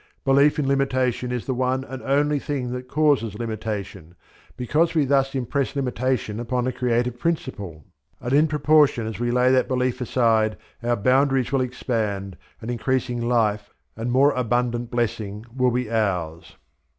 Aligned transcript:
Belief 0.25 0.57
in 0.57 0.67
limitation 0.67 1.31
is 1.31 1.45
the 1.45 1.53
one 1.53 1.83
and 1.83 2.01
only 2.01 2.39
thing 2.39 2.71
that 2.71 2.87
causes 2.87 3.37
limitation, 3.37 4.15
because 4.57 4.95
we 4.95 5.05
thus 5.05 5.35
impress 5.35 5.75
limitation 5.75 6.39
upon 6.39 6.63
the 6.63 6.71
creative 6.73 7.19
principle; 7.19 7.85
and 8.19 8.33
in 8.33 8.47
proportion 8.47 9.05
as 9.05 9.19
we 9.19 9.29
lay 9.29 9.51
that 9.51 9.67
belief 9.67 10.01
aside 10.01 10.57
our 10.81 10.95
boundaries 10.95 11.51
will 11.51 11.61
expand, 11.61 12.35
and 12.63 12.71
increasing 12.71 13.21
life 13.29 13.69
and 13.95 14.11
more 14.11 14.31
abundant 14.31 14.89
blessing 14.89 15.45
will 15.55 15.69
be 15.69 15.87
ours. 15.87 16.55